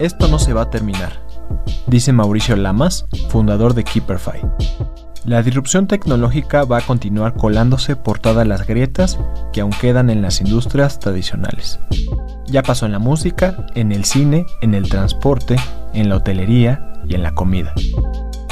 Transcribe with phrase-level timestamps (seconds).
[0.00, 1.12] Esto no se va a terminar,
[1.86, 4.40] dice Mauricio Lamas, fundador de Keeperfy.
[5.24, 9.18] La disrupción tecnológica va a continuar colándose por todas las grietas
[9.52, 11.78] que aún quedan en las industrias tradicionales.
[12.46, 15.56] Ya pasó en la música, en el cine, en el transporte,
[15.92, 17.72] en la hotelería y en la comida.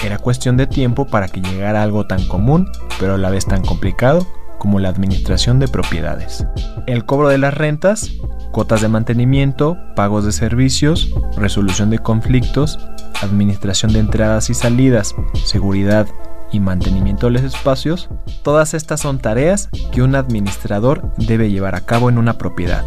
[0.05, 3.63] Era cuestión de tiempo para que llegara algo tan común, pero a la vez tan
[3.63, 4.27] complicado
[4.63, 6.47] como la administración de propiedades.
[6.87, 8.13] El cobro de las rentas,
[8.53, 12.79] cuotas de mantenimiento, pagos de servicios, resolución de conflictos,
[13.23, 16.07] administración de entradas y salidas, seguridad
[16.53, 18.09] y mantenimiento de los espacios,
[18.45, 22.85] todas estas son tareas que un administrador debe llevar a cabo en una propiedad,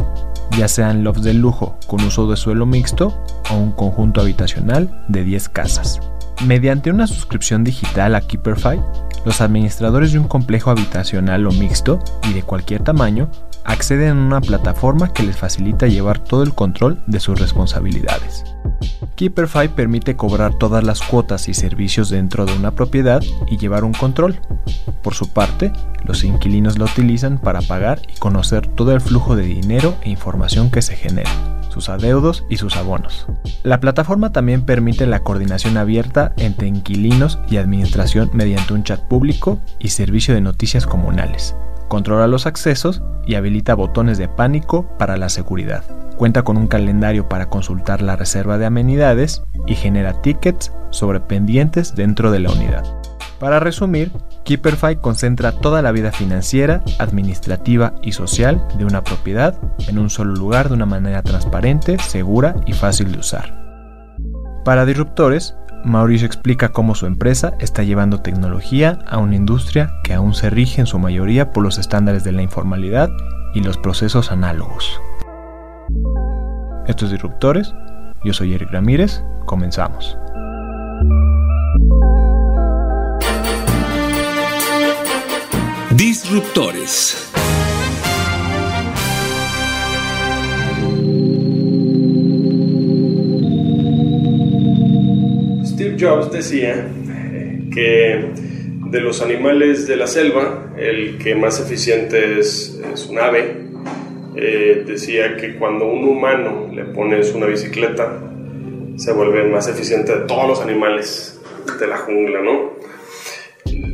[0.57, 5.25] ya sean lofts de lujo con uso de suelo mixto o un conjunto habitacional de
[5.25, 5.99] 10 casas.
[6.45, 8.79] Mediante una suscripción digital a Keeperfy,
[9.25, 13.29] los administradores de un complejo habitacional o mixto y de cualquier tamaño
[13.65, 18.43] acceden a una plataforma que les facilita llevar todo el control de sus responsabilidades.
[19.15, 23.93] Keeperfy permite cobrar todas las cuotas y servicios dentro de una propiedad y llevar un
[23.93, 24.39] control.
[25.01, 25.71] Por su parte,
[26.03, 30.69] los inquilinos lo utilizan para pagar y conocer todo el flujo de dinero e información
[30.69, 31.29] que se genera,
[31.75, 33.27] sus adeudos y sus abonos.
[33.63, 39.59] La plataforma también permite la coordinación abierta entre inquilinos y administración mediante un chat público
[39.77, 41.53] y servicio de noticias comunales.
[41.89, 45.83] Controla los accesos y habilita botones de pánico para la seguridad.
[46.15, 51.93] Cuenta con un calendario para consultar la reserva de amenidades y genera tickets sobre pendientes
[51.93, 52.85] dentro de la unidad.
[53.37, 54.13] Para resumir,
[54.45, 59.57] Keeperfy concentra toda la vida financiera, administrativa y social de una propiedad
[59.87, 63.65] en un solo lugar de una manera transparente, segura y fácil de usar.
[64.63, 70.35] Para disruptores, Mauricio explica cómo su empresa está llevando tecnología a una industria que aún
[70.35, 73.09] se rige en su mayoría por los estándares de la informalidad
[73.55, 75.01] y los procesos análogos.
[76.85, 77.73] Estos disruptores,
[78.23, 80.17] yo soy Eric Ramírez, comenzamos.
[85.97, 87.31] Disruptores.
[95.65, 98.29] Steve Jobs decía eh, que
[98.89, 103.55] de los animales de la selva, el que más eficiente es, es un ave.
[104.35, 108.21] Eh, decía que cuando un humano le pones una bicicleta,
[108.97, 111.39] se vuelve más eficiente de todos los animales
[111.79, 112.74] de la jungla, ¿no?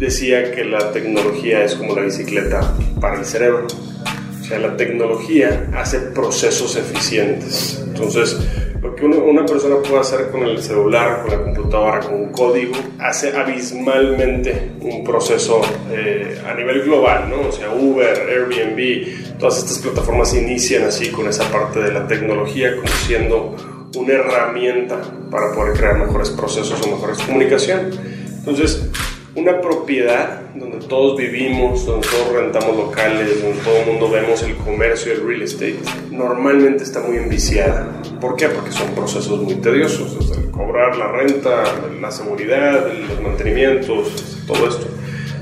[0.02, 3.68] Decía que la tecnología es como la bicicleta para el cerebro.
[3.68, 7.80] O sea, la tecnología hace procesos eficientes.
[7.86, 8.36] Entonces,
[8.82, 12.74] lo que una persona puede hacer con el celular, con la computadora, con un código,
[12.98, 17.50] hace abismalmente un proceso eh, a nivel global, ¿no?
[17.50, 22.76] O sea, Uber, Airbnb, todas estas plataformas inician así con esa parte de la tecnología
[22.76, 23.56] como siendo
[23.96, 27.92] una herramienta para poder crear mejores procesos o mejores comunicación.
[28.40, 28.90] Entonces,
[29.36, 34.56] una propiedad donde todos vivimos, donde todos rentamos locales, donde todo el mundo vemos el
[34.58, 35.80] comercio, el real estate,
[36.12, 38.02] normalmente está muy enviciada.
[38.20, 38.50] ¿Por qué?
[38.50, 41.64] Porque son procesos muy tediosos, desde el cobrar la renta,
[42.02, 44.88] la seguridad, los mantenimientos, todo esto.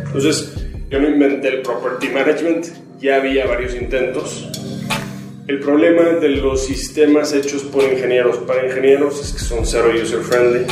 [0.05, 0.53] Entonces,
[0.89, 2.67] yo no inventé el property management,
[2.99, 4.49] ya había varios intentos.
[5.47, 10.19] El problema de los sistemas hechos por ingenieros para ingenieros es que son cero user
[10.19, 10.67] friendly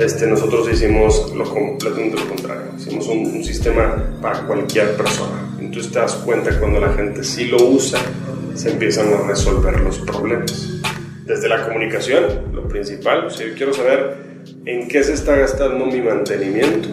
[0.00, 2.62] este, nosotros hicimos lo completamente lo contrario.
[2.76, 5.56] Hicimos un, sistema para cualquier persona.
[5.58, 7.98] Entonces te das cuenta cuando la gente sí lo usa,
[8.54, 10.80] se empiezan a resolver los problemas.
[11.24, 12.22] Desde la comunicación,
[12.52, 14.16] lo principal, si yo quiero saber
[14.64, 16.88] en qué se está gastando mi mantenimiento,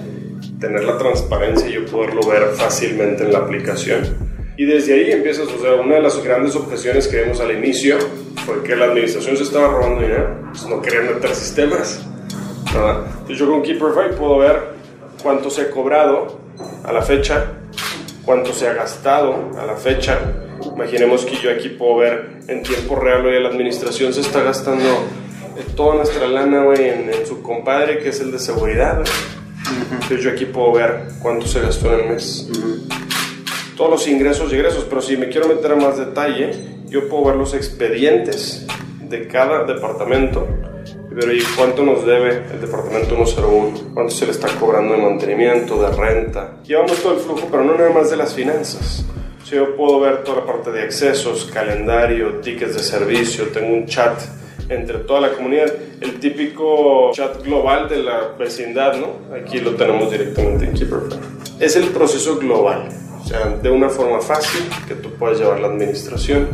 [0.60, 4.04] tener la transparencia y yo poderlo ver fácilmente en la aplicación.
[4.58, 7.98] Y desde ahí empiezas, o sea, una de las grandes objeciones que vimos al inicio
[8.46, 12.06] fue que la administración se estaba robando dinero, pues no querían meter sistemas
[12.75, 14.75] entonces yo con Keeperfy puedo ver
[15.22, 16.39] cuánto se ha cobrado
[16.83, 17.54] a la fecha,
[18.24, 20.19] cuánto se ha gastado a la fecha.
[20.74, 24.86] Imaginemos que yo aquí puedo ver en tiempo real, hoy la administración se está gastando
[25.75, 29.04] toda nuestra lana, en, su compadre, que es el de seguridad,
[29.92, 32.50] Entonces yo aquí puedo ver cuánto se gastó en el mes.
[33.77, 36.51] todos los ingresos y egresos, pero si me quiero meter a más detalle,
[36.88, 38.66] yo puedo ver los expedientes
[39.01, 40.48] de cada departamento.
[41.15, 43.94] Pero ¿y cuánto nos debe el departamento 101?
[43.94, 46.57] ¿Cuánto se le está cobrando de mantenimiento, de renta?
[46.65, 49.06] Llevamos todo el flujo, pero no nada más de las finanzas.
[49.45, 53.85] Si yo puedo ver toda la parte de accesos, calendario, tickets de servicio, tengo un
[53.85, 54.19] chat
[54.67, 55.71] entre toda la comunidad,
[56.01, 59.33] el típico chat global de la vecindad, ¿no?
[59.33, 61.15] Aquí lo tenemos directamente en Keeperfy.
[61.62, 62.89] Es el proceso global,
[63.23, 66.50] o sea, de una forma fácil que tú puedas llevar la administración,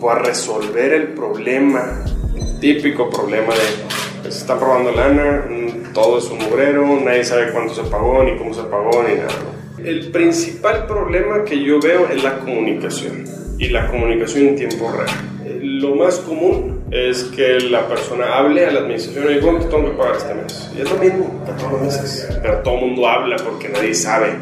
[0.00, 2.02] puedas resolver el problema,
[2.34, 3.95] el típico problema de
[4.30, 5.44] se están robando lana,
[5.94, 9.28] todo es un mugrero, nadie sabe cuánto se pagó, ni cómo se pagó, ni nada.
[9.78, 13.24] El principal problema que yo veo es la comunicación
[13.58, 15.60] y la comunicación en tiempo real.
[15.62, 19.96] Lo más común es que la persona hable a la administración y ¿cuánto tengo que
[19.96, 20.70] pagar este mes?
[20.76, 24.32] Y es lo mismo todos los meses, pero todo el mundo habla porque nadie sabe.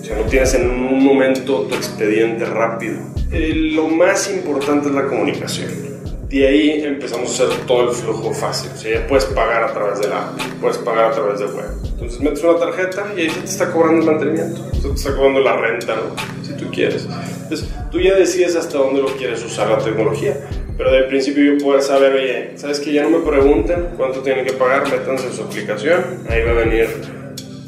[0.00, 2.98] O sea, no tienes en un momento tu expediente rápido.
[3.32, 5.93] Eh, lo más importante es la comunicación
[6.40, 8.70] de ahí empezamos a hacer todo el flujo fácil.
[8.74, 11.70] O sea, ya puedes pagar a través de la puedes pagar a través de web.
[11.84, 15.14] Entonces metes una tarjeta y ahí se te está cobrando el mantenimiento, se te está
[15.14, 16.44] cobrando la renta, ¿no?
[16.44, 17.06] si tú quieres.
[17.42, 20.36] Entonces tú ya decides hasta dónde lo quieres usar la tecnología.
[20.76, 24.44] Pero del principio yo puedo saber, oye, ¿sabes que Ya no me pregunten cuánto tienen
[24.44, 26.88] que pagar, métanse en su aplicación, ahí va a venir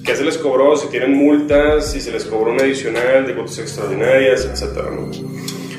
[0.04, 3.58] qué se les cobró, si tienen multas, si se les cobró un adicional de cuotas
[3.58, 5.10] extraordinarias, etcétera, ¿no?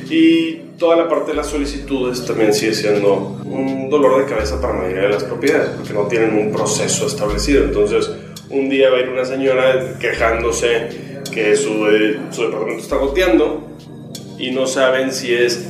[0.09, 4.73] Y toda la parte de las solicitudes también sigue siendo un dolor de cabeza para
[4.73, 7.63] la mayoría de las propiedades, porque no tienen un proceso establecido.
[7.63, 8.09] Entonces,
[8.49, 13.67] un día va a ir una señora quejándose que su, eh, su departamento está goteando
[14.37, 15.65] y no saben si es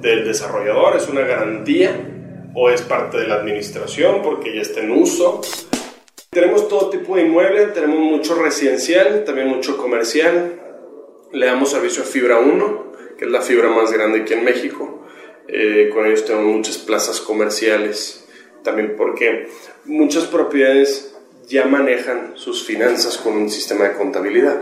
[0.00, 1.90] del desarrollador, es una garantía
[2.54, 5.40] o es parte de la administración porque ya está en uso.
[6.30, 10.60] Tenemos todo tipo de inmueble, tenemos mucho residencial, también mucho comercial.
[11.32, 15.06] Le damos servicio a Fibra 1, que es la fibra más grande aquí en México.
[15.48, 18.26] Eh, con ellos tenemos muchas plazas comerciales,
[18.62, 19.48] también porque
[19.84, 21.14] muchas propiedades
[21.48, 24.60] ya manejan sus finanzas con un sistema de contabilidad,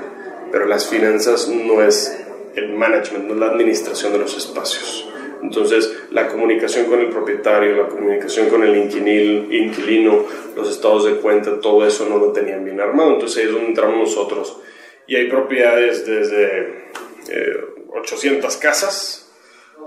[0.51, 2.21] pero las finanzas no es
[2.57, 5.07] el management, no es la administración de los espacios.
[5.43, 11.61] Entonces, la comunicación con el propietario, la comunicación con el inquilino, los estados de cuenta,
[11.61, 13.15] todo eso no lo tenían bien armado.
[13.15, 14.61] Entonces, ahí es donde entramos nosotros.
[15.07, 16.91] Y hay propiedades desde
[17.31, 17.57] eh,
[17.93, 19.31] 800 casas,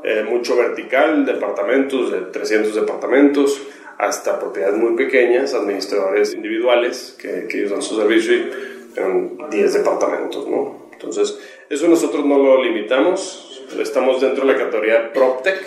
[0.04, 3.62] eh, mucho vertical, departamentos de 300 departamentos,
[3.98, 8.52] hasta propiedades muy pequeñas, administradores individuales que, que dan su servicio y
[8.96, 10.90] en 10 departamentos, ¿no?
[10.92, 11.40] Entonces,
[11.70, 15.64] eso nosotros no lo limitamos, estamos dentro de la categoría PropTech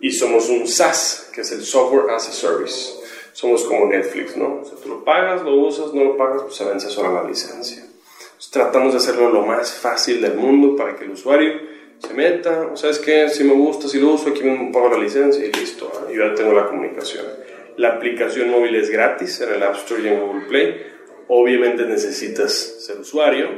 [0.00, 2.92] y somos un SaaS, que es el Software as a Service.
[3.32, 4.60] Somos como Netflix, ¿no?
[4.60, 7.28] O sea, tú lo pagas, lo usas, no lo pagas, pues se vence sola la
[7.28, 7.83] licencia
[8.54, 11.60] tratamos de hacerlo lo más fácil del mundo para que el usuario
[11.98, 14.98] se meta, o sabes que si me gusta, si lo uso, aquí me pago la
[14.98, 17.26] licencia y listo, yo ya tengo la comunicación.
[17.76, 20.86] La aplicación móvil es gratis en el App Store y en Google Play.
[21.26, 23.48] Obviamente necesitas ser usuario,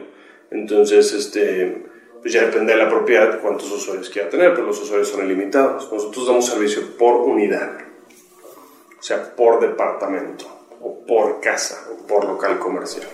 [0.51, 1.85] entonces este,
[2.23, 5.93] pues ya depende de la propiedad cuántos usuarios quiera tener, pero los usuarios son ilimitados.
[5.93, 7.81] Nosotros damos servicio por unidad,
[8.99, 10.47] o sea, por departamento,
[10.81, 13.07] o por casa, o por local comercial.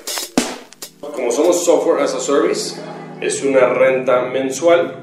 [1.11, 2.81] Como somos software as a service,
[3.21, 4.99] es una renta mensual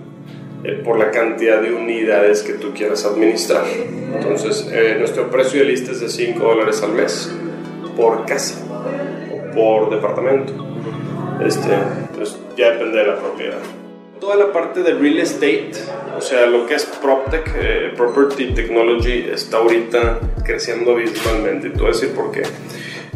[0.64, 3.66] eh, por la cantidad de unidades que tú quieras administrar.
[3.68, 7.30] Entonces, eh, nuestro precio de lista es de 5 dólares al mes
[7.98, 8.56] por casa
[9.30, 10.54] o por departamento.
[11.46, 11.68] Este,
[12.16, 13.60] pues ya depende de la propiedad.
[14.22, 15.72] Toda la parte de real estate,
[16.18, 21.68] o sea, lo que es PropTech, eh, Property Technology, está ahorita creciendo abismalmente.
[21.68, 22.44] Y te voy a decir por qué.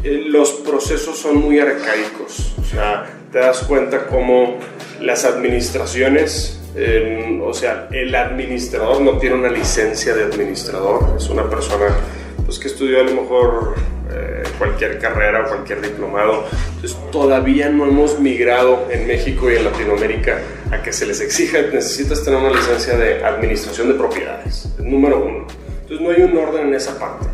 [0.04, 2.54] Los procesos son muy arcaicos
[3.34, 4.60] te das cuenta cómo
[5.02, 6.60] las administraciones,
[7.42, 11.88] o sea, el administrador no tiene una licencia de administrador, es una persona
[12.46, 13.76] pues, que estudió a lo mejor
[14.12, 16.46] eh, cualquier carrera o cualquier diplomado.
[16.76, 20.40] Entonces, todavía no hemos migrado en México y en Latinoamérica
[20.72, 25.48] a que se les exija, necesitas tener una licencia de administración de propiedades, número uno.
[25.82, 27.26] Entonces, no hay un orden en esa parte.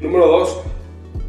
[0.00, 0.62] Número dos,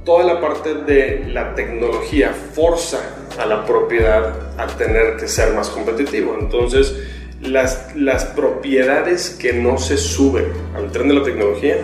[0.05, 2.99] toda la parte de la tecnología forza
[3.39, 6.37] a la propiedad a tener que ser más competitivo.
[6.39, 6.95] Entonces,
[7.41, 10.45] las, las propiedades que no se suben
[10.75, 11.77] al tren de la tecnología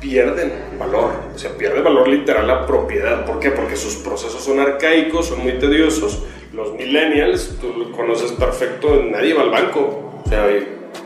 [0.00, 3.24] pierden valor, o sea, pierde valor literal la propiedad.
[3.24, 3.50] ¿Por qué?
[3.50, 6.22] Porque sus procesos son arcaicos, son muy tediosos.
[6.52, 10.22] Los millennials, tú lo conoces perfecto, nadie va al banco.
[10.24, 10.46] O sea,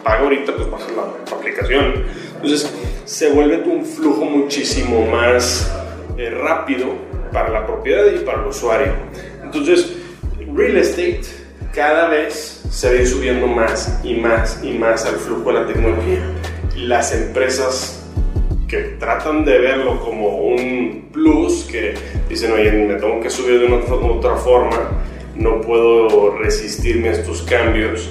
[0.03, 2.05] paga ahorita, pues baja la aplicación.
[2.35, 2.73] Entonces,
[3.05, 5.84] se vuelve un flujo muchísimo más
[6.17, 6.87] eh, rápido
[7.33, 8.93] para la propiedad y para el usuario.
[9.43, 9.97] Entonces,
[10.55, 11.23] real estate
[11.75, 16.21] cada vez se va subiendo más y más y más al flujo de la tecnología.
[16.77, 18.05] Las empresas
[18.69, 21.95] que tratan de verlo como un plus, que
[22.29, 24.77] dicen, oye, me tengo que subir de una otra forma,
[25.35, 28.11] no puedo resistirme a estos cambios,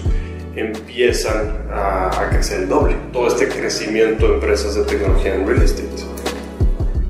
[0.56, 2.96] empiezan a, a, crecer el doble.
[3.12, 5.88] Todo este crecimiento de empresas de tecnología en real estate.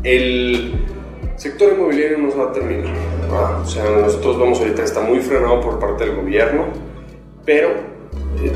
[0.03, 0.73] El
[1.37, 2.93] sector inmobiliario no se va a terminar.
[3.63, 6.65] O sea, nosotros vamos ahorita, está muy frenado por parte del gobierno,
[7.45, 8.51] pero eh,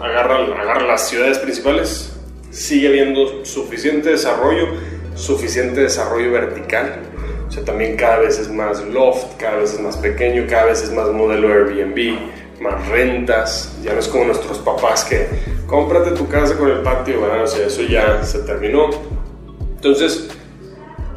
[0.00, 2.12] agarra, agarra las ciudades principales,
[2.50, 4.66] sigue habiendo suficiente desarrollo,
[5.14, 7.00] suficiente desarrollo vertical.
[7.46, 10.82] O sea, también cada vez es más loft, cada vez es más pequeño, cada vez
[10.82, 12.18] es más modelo Airbnb,
[12.60, 13.78] más rentas.
[13.82, 15.28] Ya no es como nuestros papás que
[15.66, 18.90] cómprate tu casa con el patio, o sea, eso ya se terminó.
[19.76, 20.28] Entonces,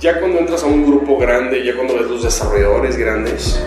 [0.06, 3.60] ya cuando entras a un grupo grande, ya cuando ves los desarrolladores grandes,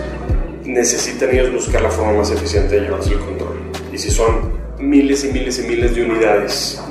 [0.63, 3.57] necesitan ellos buscar la forma más eficiente de llevarse el control.
[3.91, 6.81] Y si son miles y miles y miles de unidades,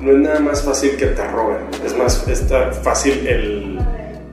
[0.00, 3.80] no es nada más fácil que te roben, es más está fácil el,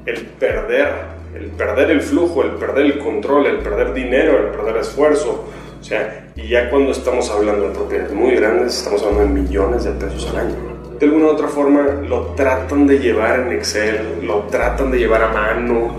[0.06, 0.88] el perder,
[1.36, 5.46] el perder el flujo, el perder el control, el perder dinero, el perder esfuerzo.
[5.82, 9.84] O sea, y ya cuando estamos hablando de propiedades muy grandes, estamos hablando de millones
[9.84, 14.20] de pesos al año de alguna u otra forma lo tratan de llevar en Excel,
[14.24, 15.96] lo tratan de llevar a mano,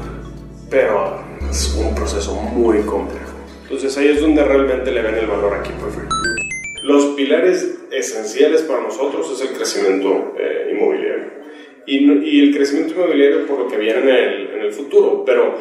[0.70, 1.20] pero
[1.50, 3.32] es un proceso muy complejo.
[3.62, 6.00] Entonces ahí es donde realmente le ven el valor aquí, profe.
[6.82, 11.24] Los pilares esenciales para nosotros es el crecimiento eh, inmobiliario.
[11.86, 15.54] Y, y, el crecimiento inmobiliario por lo que viene en el, en el futuro, pero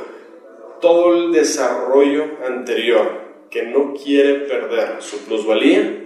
[0.79, 6.03] todo el desarrollo anterior que no quiere perder su plusvalía,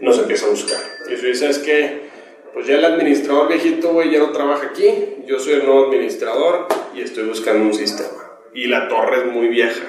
[0.00, 0.80] nos empieza a buscar.
[1.08, 2.09] Y eso dice, es que
[2.52, 6.66] pues ya el administrador viejito, güey, ya no trabaja aquí, yo soy el nuevo administrador
[6.94, 8.08] y estoy buscando un sistema.
[8.52, 9.84] Y la torre es muy vieja,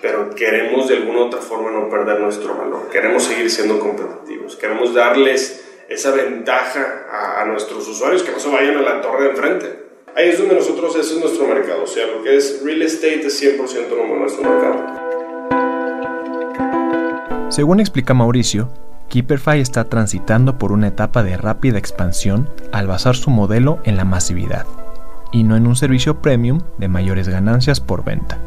[0.00, 4.94] pero queremos de alguna otra forma no perder nuestro valor, queremos seguir siendo competitivos, queremos
[4.94, 9.30] darles esa ventaja a, a nuestros usuarios que no se vayan a la torre de
[9.30, 9.82] enfrente.
[10.14, 13.26] Ahí es donde nosotros, ese es nuestro mercado, o sea, lo que es real estate
[13.26, 15.02] es 100% nuestro mercado.
[17.50, 18.68] Según explica Mauricio,
[19.12, 24.06] Keeperfy está transitando por una etapa de rápida expansión al basar su modelo en la
[24.06, 24.64] masividad,
[25.32, 28.38] y no en un servicio premium de mayores ganancias por venta.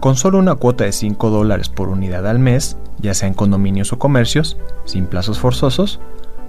[0.00, 3.92] Con solo una cuota de 5 dólares por unidad al mes, ya sea en condominios
[3.92, 4.56] o comercios,
[4.86, 6.00] sin plazos forzosos,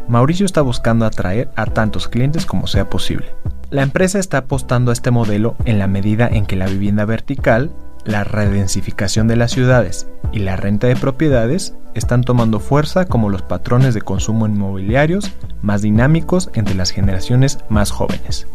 [0.07, 3.35] Mauricio está buscando atraer a tantos clientes como sea posible.
[3.69, 7.69] La empresa está apostando a este modelo en la medida en que la vivienda vertical
[8.05, 13.41] la redensificación de las ciudades y la renta de propiedades están tomando fuerza como los
[13.41, 15.31] patrones de consumo inmobiliarios
[15.61, 18.47] más dinámicos entre las generaciones más jóvenes,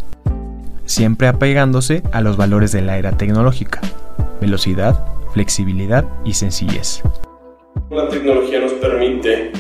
[0.85, 3.81] siempre apegándose a los valores de la era tecnológica,
[4.41, 7.03] velocidad, flexibilidad y sencillez.
[7.91, 9.53] La tecnología nos permite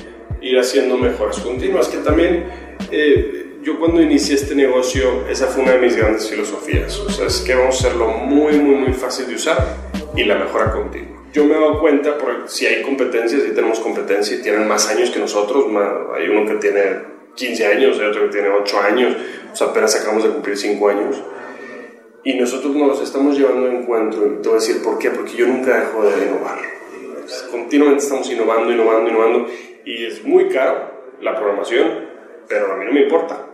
[0.42, 2.45] ir haciendo mejoras continuas, que también
[2.90, 6.98] eh, yo cuando inicié este negocio, esa fue una de mis grandes filosofías.
[7.00, 9.58] O sea, es que vamos a hacerlo muy, muy, muy fácil de usar
[10.16, 11.22] y la mejora continua.
[11.34, 15.10] Yo me he dado cuenta, si hay competencias, si tenemos competencia y tienen más años
[15.10, 15.66] que nosotros,
[16.16, 16.80] hay uno que tiene
[17.34, 19.16] 15 años, hay otro que tiene 8 años,
[19.52, 21.22] o sea, apenas acabamos de cumplir 5 años.
[22.25, 25.32] Y nosotros nos estamos llevando a encuentro, y te voy a decir por qué, porque
[25.37, 26.58] yo nunca dejo de innovar.
[27.50, 29.46] Continuamente estamos innovando, innovando, innovando,
[29.84, 32.08] y es muy caro la programación,
[32.48, 33.48] pero a mí no me importa.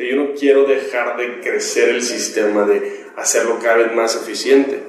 [0.00, 4.82] Sea, yo no quiero dejar de crecer el sistema, de hacerlo cada vez más eficiente.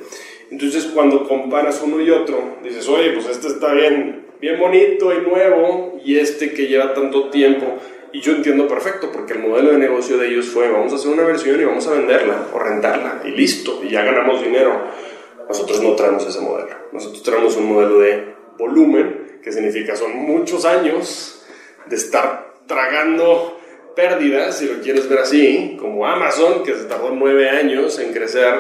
[0.50, 5.22] Entonces, cuando comparas uno y otro, dices, oye, pues este está bien, bien bonito y
[5.27, 7.77] nuevo, y este que lleva tanto tiempo,
[8.13, 11.12] y yo entiendo perfecto, porque el modelo de negocio de ellos fue, vamos a hacer
[11.12, 14.82] una versión y vamos a venderla o rentarla, y listo, y ya ganamos dinero.
[15.48, 16.75] Nosotros no traemos ese modelo.
[16.94, 21.46] Nosotros traemos un modelo de volumen, que significa son muchos años
[21.88, 23.61] de estar tragando
[23.96, 28.54] pérdidas, si lo quieres ver así, como Amazon, que se tardó nueve años en crecer,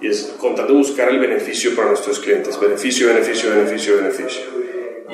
[0.00, 4.42] y es contando buscar el beneficio para nuestros clientes, beneficio, beneficio, beneficio, beneficio.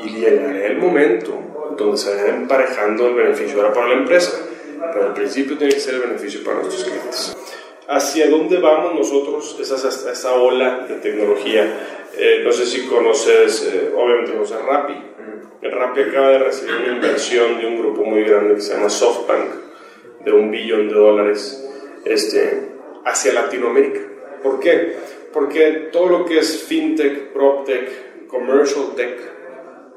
[0.05, 4.33] Y llegará el momento donde se vaya emparejando el beneficio ahora para la empresa,
[4.93, 7.37] pero al principio tiene que ser el beneficio para nuestros clientes.
[7.89, 9.57] ¿Hacia dónde vamos nosotros?
[9.61, 12.09] Esa, esa ola de tecnología.
[12.17, 14.95] Eh, no sé si conoces, eh, obviamente conoces Rappi
[15.63, 18.89] el Rappi acaba de recibir una inversión de un grupo muy grande que se llama
[18.89, 19.51] SoftBank
[20.25, 21.69] de un billón de dólares
[22.05, 22.69] este,
[23.05, 24.01] hacia Latinoamérica.
[24.43, 24.97] ¿Por qué?
[25.33, 29.19] Porque todo lo que es fintech, proptech, commercial tech,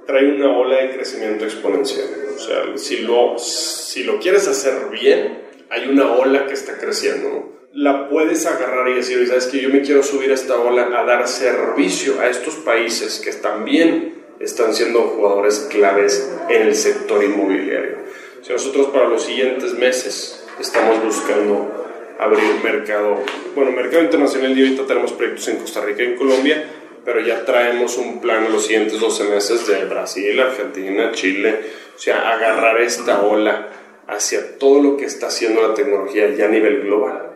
[0.05, 2.07] trae una ola de crecimiento exponencial.
[2.35, 7.58] O sea, si lo, si lo quieres hacer bien, hay una ola que está creciendo.
[7.79, 11.05] La puedes agarrar y decir, sabes que yo me quiero subir a esta ola a
[11.05, 13.31] dar servicio a estos países que
[13.63, 17.99] bien están siendo jugadores claves en el sector inmobiliario.
[18.41, 21.85] Si nosotros para los siguientes meses estamos buscando
[22.19, 23.23] abrir mercado,
[23.55, 26.65] bueno, mercado internacional y ahorita tenemos proyectos en Costa Rica y en Colombia,
[27.05, 31.61] pero ya traemos un plan en los siguientes 12 meses de Brasil, Argentina, Chile,
[31.95, 33.69] o sea, agarrar esta ola
[34.05, 37.28] hacia todo lo que está haciendo la tecnología ya a nivel global.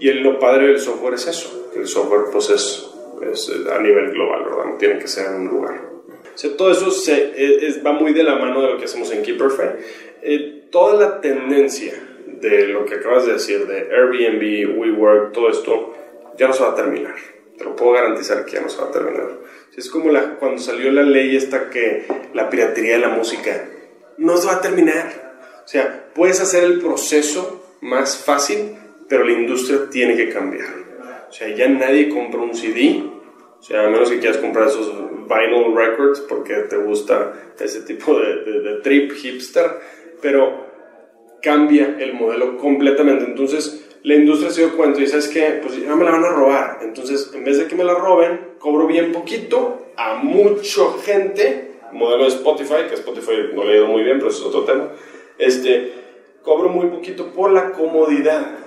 [0.00, 2.90] Y lo padre del software es eso, el software pues es,
[3.30, 4.64] es a nivel global, ¿verdad?
[4.64, 5.90] No tiene que ser en un lugar.
[6.34, 9.12] O sea, todo eso se, es, va muy de la mano de lo que hacemos
[9.12, 9.62] en Keeperfy.
[10.22, 11.92] Eh, toda la tendencia
[12.26, 15.94] de lo que acabas de decir, de Airbnb, WeWork, todo esto,
[16.38, 17.14] ya no se va a terminar.
[17.58, 19.28] Te lo puedo garantizar que ya no se va a terminar.
[19.76, 23.68] Es como la, cuando salió la ley esta que la piratería de la música
[24.16, 25.60] no se va a terminar.
[25.64, 28.76] O sea, puedes hacer el proceso más fácil,
[29.10, 30.68] pero la industria tiene que cambiar.
[31.28, 33.02] O sea, ya nadie compra un CD,
[33.58, 34.88] o sea, a menos que quieras comprar esos
[35.28, 39.66] vinyl records porque te gusta ese tipo de, de trip hipster,
[40.22, 40.64] pero
[41.42, 43.24] cambia el modelo completamente.
[43.24, 46.30] Entonces, la industria se dio cuenta y sabes que, pues ya me la van a
[46.30, 46.78] robar.
[46.82, 52.22] Entonces, en vez de que me la roben, cobro bien poquito a mucha gente, modelo
[52.22, 54.92] de Spotify, que Spotify no le ha ido muy bien, pero eso es otro tema.
[55.36, 55.92] Este,
[56.42, 58.59] cobro muy poquito por la comodidad.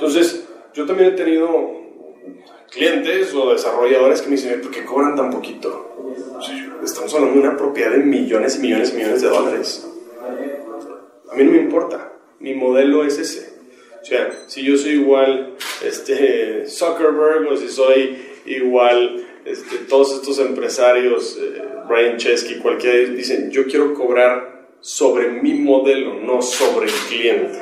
[0.00, 1.72] Entonces, yo también he tenido
[2.70, 5.90] clientes o desarrolladores que me dicen, ¿por qué cobran tan poquito?
[6.82, 9.86] Estamos hablando de una propiedad de millones y millones y millones de dólares.
[11.30, 13.52] A mí no me importa, mi modelo es ese.
[14.00, 18.16] O sea, si yo soy igual este, Zuckerberg o si soy
[18.46, 25.52] igual este, todos estos empresarios, eh, Brian Chesky, cualquiera, dicen, yo quiero cobrar sobre mi
[25.52, 27.60] modelo, no sobre el cliente.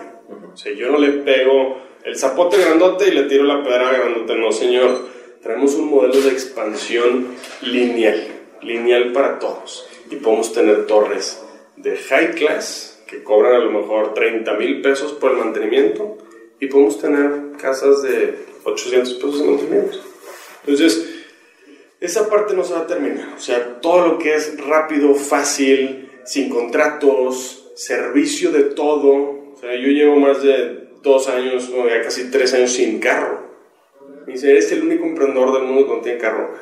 [0.53, 4.35] O sea, yo no le pego el zapote grandote y le tiro la pedra grandote,
[4.37, 5.07] no señor.
[5.43, 7.29] Tenemos un modelo de expansión
[7.63, 8.27] lineal,
[8.63, 9.89] lineal para todos.
[10.11, 11.43] Y podemos tener torres
[11.77, 16.19] de high class que cobran a lo mejor 30 mil pesos por el mantenimiento
[16.61, 18.35] y podemos tener casas de
[18.65, 19.99] 800 pesos de mantenimiento.
[20.67, 21.09] Entonces,
[22.01, 23.35] esa parte no se va a terminar.
[23.37, 29.53] O sea, todo lo que es rápido, fácil, sin contratos, servicio de todo.
[29.55, 33.49] O sea, yo llevo más de dos años, o ya casi tres años sin carro.
[34.27, 36.55] Y dice, eres el único emprendedor del mundo que no tiene carro.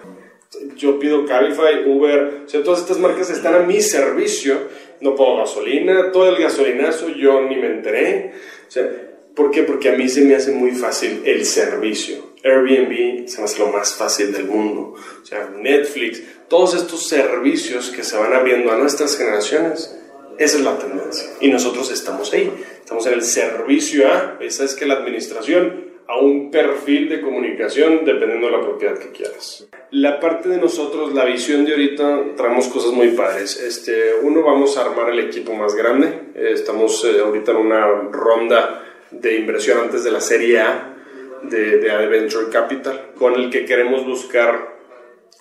[0.77, 4.59] Yo pido Cabify, Uber, o sea, todas estas marcas están a mi servicio
[5.01, 8.33] no pongo gasolina, todo el gasolinazo yo ni me enteré.
[8.66, 8.88] O sea,
[9.35, 9.62] ¿por qué?
[9.62, 12.35] Porque a mí se me hace muy fácil el servicio.
[12.42, 14.94] Airbnb se me hace lo más fácil del mundo.
[15.22, 19.99] O sea, Netflix, todos estos servicios que se van abriendo a nuestras generaciones,
[20.38, 21.29] esa es la tendencia.
[21.40, 22.51] Y nosotros estamos ahí.
[22.87, 28.05] Estamos en el servicio a, esa es que la administración a un perfil de comunicación
[28.05, 29.66] dependiendo de la propiedad que quieras.
[29.90, 33.61] La parte de nosotros, la visión de ahorita, traemos cosas muy padres.
[33.61, 36.07] Este, uno, vamos a armar el equipo más grande.
[36.37, 40.94] Eh, estamos eh, ahorita en una ronda de inversión antes de la Serie A
[41.42, 44.77] de, de Adventure Capital, con el que queremos buscar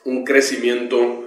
[0.04, 1.26] un crecimiento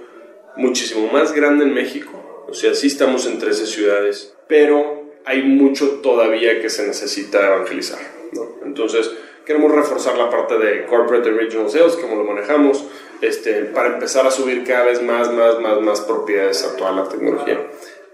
[0.57, 2.45] muchísimo más grande en México.
[2.49, 7.99] O sea, sí estamos en 13 ciudades, pero hay mucho todavía que se necesita evangelizar.
[8.31, 8.59] ¿no?
[8.65, 9.11] Entonces,
[9.45, 12.85] queremos reforzar la parte de Corporate Regional Sales, como lo manejamos,
[13.21, 17.09] este, para empezar a subir cada vez más, más, más, más propiedades a toda la
[17.09, 17.59] tecnología.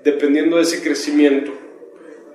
[0.03, 1.51] Dependiendo de ese crecimiento,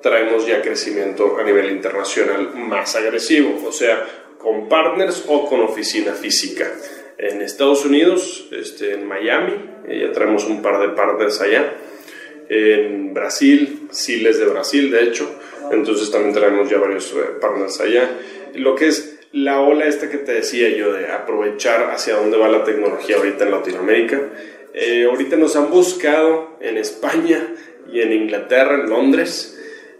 [0.02, 4.06] traemos ya crecimiento a nivel internacional más agresivo, o sea,
[4.38, 6.70] con partners o con oficina física.
[7.18, 9.52] En Estados Unidos, este, en Miami,
[9.87, 11.74] eh, ya traemos un par de partners allá.
[12.50, 15.30] En Brasil, Siles de Brasil, de hecho,
[15.70, 18.10] entonces también traemos ya varios eh, partners allá
[18.54, 22.48] lo que es la ola esta que te decía yo de aprovechar hacia dónde va
[22.48, 24.20] la tecnología ahorita en Latinoamérica.
[24.74, 27.54] Eh, ahorita nos han buscado en España
[27.92, 29.56] y en Inglaterra, en Londres.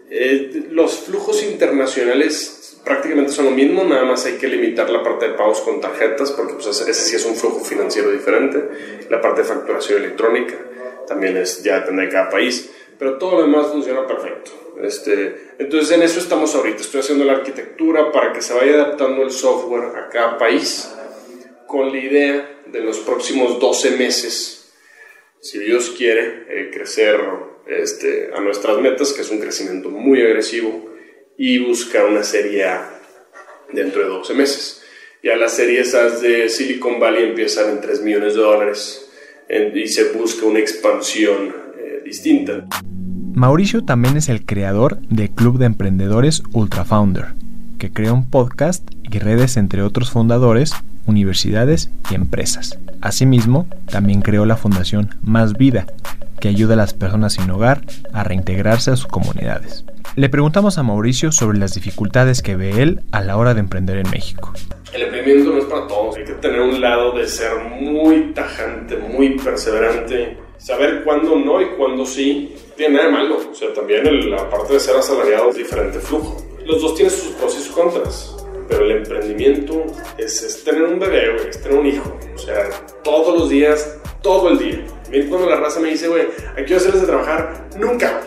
[0.09, 5.29] Eh, los flujos internacionales prácticamente son lo mismo, nada más hay que limitar la parte
[5.29, 8.61] de pagos con tarjetas porque pues, ese sí es un flujo financiero diferente.
[9.09, 10.55] La parte de facturación electrónica
[11.11, 14.51] también es, ya depende de cada país, pero todo lo demás funciona perfecto.
[14.81, 16.79] Este, entonces en eso estamos ahorita.
[16.79, 20.89] Estoy haciendo la arquitectura para que se vaya adaptando el software a cada país
[21.67, 24.71] con la idea de los próximos 12 meses,
[25.41, 27.19] si Dios quiere, eh, crecer
[27.67, 30.93] este, a nuestras metas, que es un crecimiento muy agresivo,
[31.37, 33.01] y buscar una serie A
[33.73, 34.81] dentro de 12 meses.
[35.21, 39.10] Ya las series de Silicon Valley empiezan en 3 millones de dólares
[39.49, 42.65] y se busca una expansión eh, distinta.
[43.33, 47.27] Mauricio también es el creador del Club de Emprendedores Ultra Founder,
[47.77, 50.73] que crea un podcast y redes entre otros fundadores,
[51.05, 52.77] universidades y empresas.
[53.01, 55.87] Asimismo, también creó la Fundación Más Vida,
[56.39, 57.81] que ayuda a las personas sin hogar
[58.13, 59.85] a reintegrarse a sus comunidades.
[60.15, 63.97] Le preguntamos a Mauricio sobre las dificultades que ve él a la hora de emprender
[63.97, 64.51] en México.
[64.91, 68.97] El emprendimiento no es para todos, hay que tener un lado de ser muy tajante,
[68.97, 72.53] muy perseverante, saber cuándo no y cuándo sí.
[72.75, 76.45] Tiene nada de malo, o sea, también la parte de ser asalariado es diferente flujo.
[76.65, 78.35] Los dos tienen sus pros y sus contras
[78.71, 79.85] pero el emprendimiento
[80.17, 82.17] es, tener un bebé, güey, es tener un hijo.
[82.33, 82.69] O sea,
[83.03, 84.85] todos los días, todo el día.
[85.09, 86.23] Miren cuando la raza me dice, güey,
[86.57, 87.67] ¿a qué hacerles de trabajar?
[87.77, 88.21] Nunca.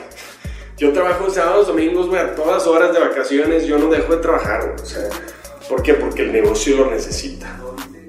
[0.76, 4.62] Yo trabajo sábados, domingos, güey, a todas horas de vacaciones, yo no dejo de trabajar,
[4.62, 4.82] güey.
[4.82, 5.08] O sea,
[5.68, 5.94] ¿por qué?
[5.94, 7.60] Porque el negocio lo necesita.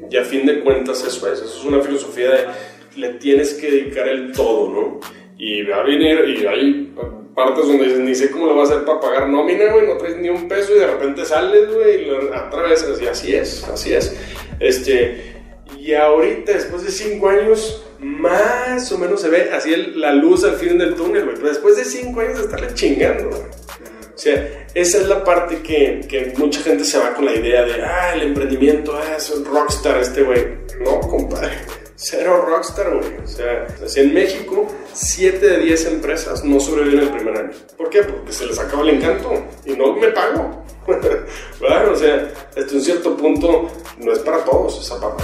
[0.10, 2.46] Y a fin de cuentas eso es, eso es una filosofía de
[2.96, 5.00] le tienes que dedicar el todo, ¿no?
[5.38, 6.96] Y va a venir, y hay
[7.36, 9.98] partes donde dices, ni sé cómo lo va a hacer para pagar nómina, güey, no
[9.98, 13.64] traes ni un peso y de repente sales, güey, y otra vez, y así es,
[13.66, 14.16] así es.
[14.60, 15.35] Este,
[15.86, 20.56] y ahorita, después de cinco años, más o menos se ve así la luz al
[20.56, 23.44] fin del túnel, güey, pero después de cinco años estarle chingando, güey.
[23.44, 27.64] O sea, esa es la parte que, que, mucha gente se va con la idea
[27.64, 30.58] de, ah, el emprendimiento, ah, es un rockstar este güey.
[30.84, 31.52] No, compadre
[31.96, 33.18] cero rockstar, güey.
[33.24, 37.52] O sea, en México, 7 de 10 empresas no sobreviven el primer año.
[37.78, 38.04] ¿Por qué?
[38.04, 39.32] Porque se les acaba el encanto
[39.66, 40.64] y no me pago.
[40.88, 45.24] bueno, o sea, hasta un cierto punto no es para todos esa parte,